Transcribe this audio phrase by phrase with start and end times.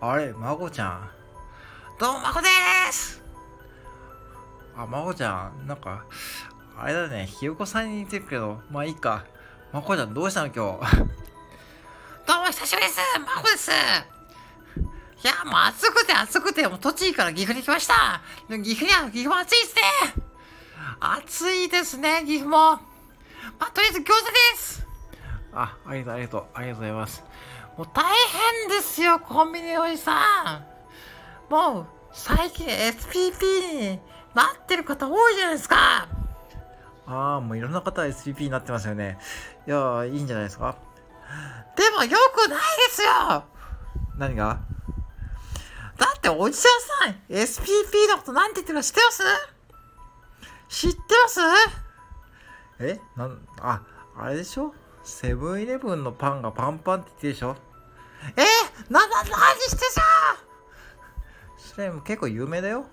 [0.00, 1.10] あれ、まこちゃん。
[1.98, 2.48] どうも、まこで
[2.90, 3.22] す
[4.74, 6.06] あ、まこちゃん、なんか、
[6.78, 9.26] あれだね、ひよこさんに似てるけど、まあいいか。
[9.70, 10.96] まこちゃん、どうしたの今日？
[12.26, 13.74] どうも、久しぶりですまこですい
[15.26, 19.82] や、もう暑くて暑くて、もう栃木から岐阜に来ました岐阜には、岐阜も暑いですね
[21.00, 22.56] 暑いですね、岐阜も。
[22.56, 22.80] ま
[23.66, 24.87] あ、とりあえず餃子です
[25.60, 27.24] あ、ありがとう、ありがとう、ありがとうございます。
[27.76, 30.64] もう大変ですよ、コンビニおじさ
[31.50, 31.52] ん。
[31.52, 34.00] もう、最近 SPP に
[34.34, 36.06] なってる方多いじゃないですか。
[37.06, 39.18] ああ、もういろんな方 SPP になってますよね。
[39.66, 40.76] いやいいんじゃないですか。
[41.76, 43.44] でもよくないですよ
[44.16, 44.60] 何が？
[45.96, 46.68] だっておじさ
[47.08, 49.22] ん SPP のことなんて言ってるか知ってます？
[50.68, 51.40] 知ってます？
[52.80, 53.82] えなん、あ、
[54.16, 54.74] あれでしょ？
[55.08, 57.56] セブンイレブンのパンがパンパンって言ってるでしょ？
[58.36, 58.42] え？
[58.88, 59.26] ー、な、な、何
[59.62, 60.02] してさ
[61.56, 62.86] それも結構有名だよ。